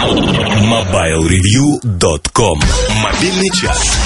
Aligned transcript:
MobileReview.com 0.00 2.58
Мобильный 3.02 3.50
час. 3.50 3.98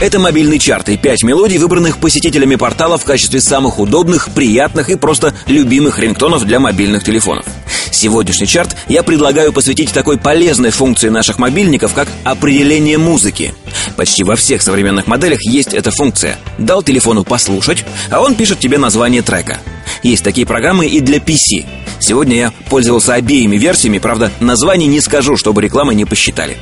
Это 0.00 0.20
мобильный 0.20 0.60
чарт 0.60 0.88
и 0.90 0.96
пять 0.96 1.24
мелодий, 1.24 1.58
выбранных 1.58 1.98
посетителями 1.98 2.54
портала 2.54 2.98
в 2.98 3.04
качестве 3.04 3.40
самых 3.40 3.80
удобных, 3.80 4.30
приятных 4.30 4.90
и 4.90 4.94
просто 4.94 5.34
любимых 5.48 5.98
рингтонов 5.98 6.44
для 6.44 6.60
мобильных 6.60 7.02
телефонов. 7.02 7.46
Сегодняшний 7.90 8.46
чарт 8.46 8.76
я 8.86 9.02
предлагаю 9.02 9.52
посвятить 9.52 9.92
такой 9.92 10.18
полезной 10.18 10.70
функции 10.70 11.08
наших 11.08 11.40
мобильников, 11.40 11.92
как 11.92 12.06
определение 12.22 12.98
музыки. 12.98 13.54
Почти 13.96 14.22
во 14.22 14.36
всех 14.36 14.62
современных 14.62 15.08
моделях 15.08 15.42
есть 15.42 15.74
эта 15.74 15.90
функция. 15.90 16.38
Дал 16.58 16.84
телефону 16.84 17.24
послушать, 17.24 17.84
а 18.10 18.20
он 18.20 18.36
пишет 18.36 18.60
тебе 18.60 18.78
название 18.78 19.22
трека. 19.22 19.58
Есть 20.04 20.22
такие 20.22 20.46
программы 20.46 20.86
и 20.86 21.00
для 21.00 21.18
PC. 21.18 21.66
Сегодня 22.06 22.36
я 22.36 22.52
пользовался 22.70 23.14
обеими 23.14 23.56
версиями, 23.56 23.98
правда, 23.98 24.30
названий 24.38 24.86
не 24.86 25.00
скажу, 25.00 25.36
чтобы 25.36 25.60
рекламы 25.60 25.92
не 25.92 26.04
посчитали. 26.04 26.56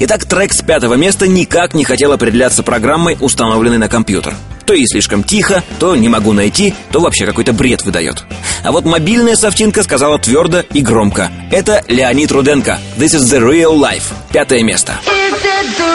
Итак, 0.00 0.24
трек 0.24 0.52
с 0.52 0.62
пятого 0.62 0.94
места 0.94 1.28
никак 1.28 1.74
не 1.74 1.84
хотел 1.84 2.10
определяться 2.10 2.64
программой, 2.64 3.16
установленной 3.20 3.78
на 3.78 3.88
компьютер. 3.88 4.34
То 4.66 4.74
и 4.74 4.84
слишком 4.86 5.22
тихо, 5.22 5.62
то 5.78 5.94
не 5.94 6.08
могу 6.08 6.32
найти, 6.32 6.74
то 6.90 6.98
вообще 6.98 7.24
какой-то 7.24 7.52
бред 7.52 7.84
выдает. 7.84 8.24
А 8.64 8.72
вот 8.72 8.84
мобильная 8.84 9.36
софтинка 9.36 9.84
сказала 9.84 10.18
твердо 10.18 10.64
и 10.72 10.80
громко. 10.80 11.30
Это 11.52 11.84
Леонид 11.86 12.32
Руденко. 12.32 12.80
This 12.98 13.14
is 13.14 13.32
the 13.32 13.38
real 13.38 13.78
life. 13.78 14.12
Пятое 14.32 14.64
место. 14.64 14.94
Is 15.06 15.89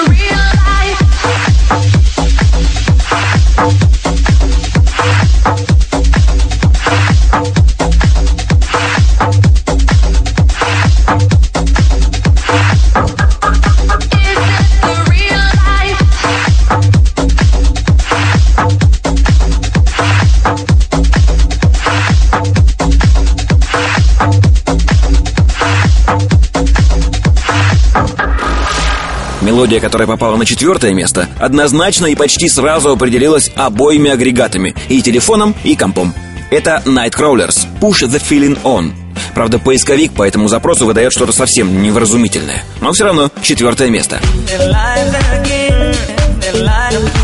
Мелодия, 29.55 29.79
которая 29.79 30.05
попала 30.05 30.35
на 30.35 30.45
четвертое 30.45 30.93
место, 30.93 31.29
однозначно 31.39 32.07
и 32.07 32.15
почти 32.15 32.49
сразу 32.49 32.91
определилась 32.91 33.49
обоими 33.55 34.11
агрегатами, 34.11 34.75
и 34.89 35.01
телефоном, 35.01 35.55
и 35.63 35.77
компом. 35.77 36.13
Это 36.51 36.83
Nightcrawlers 36.85 37.65
Push 37.79 38.05
the 38.09 38.21
Feeling 38.21 38.61
On. 38.63 38.91
Правда, 39.33 39.57
поисковик 39.57 40.11
по 40.11 40.27
этому 40.27 40.49
запросу 40.49 40.85
выдает 40.85 41.13
что-то 41.13 41.31
совсем 41.31 41.81
невразумительное. 41.81 42.65
Но 42.81 42.91
все 42.91 43.05
равно 43.05 43.31
четвертое 43.41 43.89
место. 43.89 44.19
Their 44.45 44.73
lives 44.73 45.15
again, 45.31 45.95
their 46.41 46.61
lives 46.65 47.15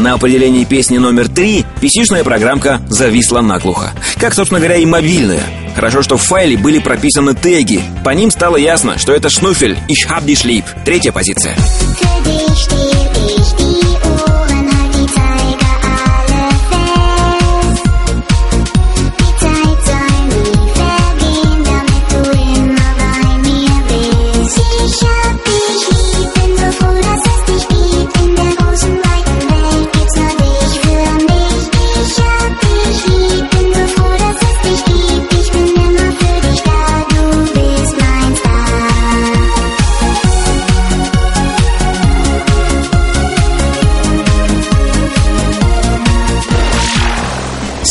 На 0.00 0.14
определении 0.14 0.64
песни 0.64 0.96
номер 0.96 1.28
три 1.28 1.66
pc 1.82 2.24
программка 2.24 2.80
зависла 2.88 3.42
наглухо. 3.42 3.90
Как, 4.18 4.32
собственно 4.32 4.58
говоря, 4.58 4.76
и 4.76 4.86
мобильная. 4.86 5.42
Хорошо, 5.74 6.00
что 6.00 6.16
в 6.16 6.22
файле 6.22 6.56
были 6.56 6.78
прописаны 6.78 7.34
теги. 7.34 7.82
По 8.02 8.10
ним 8.10 8.30
стало 8.30 8.56
ясно, 8.56 8.98
что 8.98 9.12
это 9.12 9.28
шнуфель 9.28 9.76
die 10.24 10.32
Schlieb. 10.32 10.64
Третья 10.86 11.12
позиция. 11.12 11.54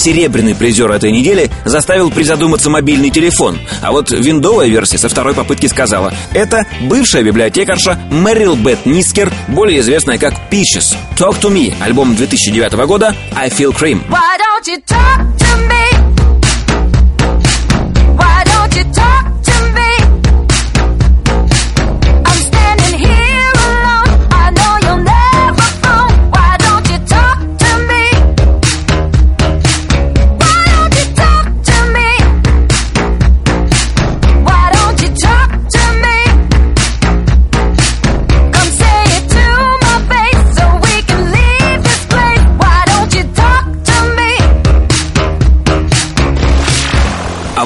Серебряный 0.10 0.56
призер 0.56 0.90
этой 0.90 1.12
недели 1.12 1.52
заставил 1.66 2.10
призадуматься 2.10 2.72
мобильный 2.72 3.12
телефон, 3.12 3.60
а 3.84 3.92
вот 3.92 4.10
виндовая 4.10 4.68
версия 4.68 4.98
со 4.98 5.08
второй 5.08 5.36
попытки 5.36 5.68
сказала 5.68 6.12
«Это 6.34 6.66
бывшая 6.82 7.22
библиотекарша 7.22 8.00
Мэрил 8.10 8.56
Бет 8.56 8.88
Нискер, 8.88 9.32
более 9.50 9.82
известная 9.82 10.18
как 10.18 10.34
Peaches. 10.50 10.96
Talk 11.16 11.40
to 11.40 11.54
Me, 11.54 11.76
альбом 11.80 12.16
2009 12.16 12.74
года 12.88 13.16
I 13.36 13.50
Feel 13.50 13.72
Cream». 13.72 14.02
Why 14.10 14.36
don't 14.40 14.68
you 14.68 14.82
talk 14.84 15.39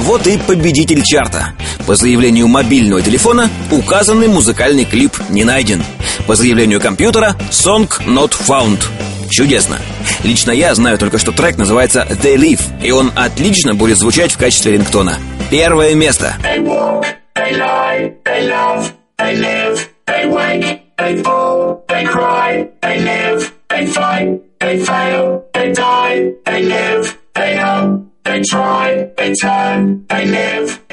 вот 0.04 0.26
и 0.26 0.36
победитель 0.36 1.02
чарта. 1.02 1.54
По 1.86 1.96
заявлению 1.96 2.46
мобильного 2.46 3.00
телефона 3.00 3.48
указанный 3.70 4.28
музыкальный 4.28 4.84
клип 4.84 5.12
не 5.30 5.44
найден. 5.44 5.82
По 6.26 6.34
заявлению 6.34 6.78
компьютера 6.78 7.34
Song 7.50 7.88
Not 8.06 8.34
Found. 8.46 8.82
Чудесно. 9.30 9.78
Лично 10.22 10.50
я 10.52 10.74
знаю 10.74 10.98
только, 10.98 11.16
что 11.16 11.32
трек 11.32 11.56
называется 11.56 12.06
They 12.22 12.36
Live, 12.36 12.60
и 12.82 12.90
он 12.90 13.12
отлично 13.14 13.74
будет 13.74 13.96
звучать 13.96 14.32
в 14.32 14.36
качестве 14.36 14.72
рингтона. 14.72 15.18
Первое 15.50 15.94
место. 15.94 16.36
They 16.42 16.62
walk, 16.62 17.06
they 17.34 17.56
lie, 17.56 18.12
they 18.24 18.46
love, 18.46 18.92
they 19.16 19.36
live, 19.36 19.88
they 20.06 20.30
wake, 20.30 20.82
they 20.98 21.22
fall, 21.22 21.63
the 29.30 29.36
time 29.36 30.06
I 30.10 30.24
live. 30.24 30.83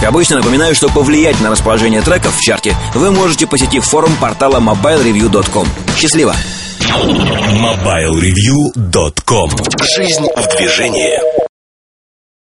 Как 0.00 0.08
обычно, 0.08 0.36
напоминаю, 0.36 0.74
что 0.74 0.88
повлиять 0.88 1.38
на 1.42 1.50
расположение 1.50 2.00
треков 2.00 2.34
в 2.34 2.40
чарте 2.40 2.74
вы 2.94 3.10
можете, 3.10 3.46
посетив 3.46 3.84
форум 3.84 4.16
портала 4.18 4.58
mobilereview.com. 4.58 5.68
Счастливо! 5.94 6.34
MobileReview.com 6.80 9.50
Жизнь 9.82 10.26
в 10.34 10.56
движении 10.56 11.20